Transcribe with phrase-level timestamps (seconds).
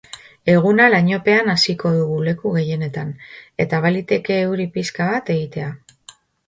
[0.53, 3.13] Eguna lainopean hasiko dugu leku gehienetan,
[3.67, 5.75] eta baliteke euri pixka bat egitea.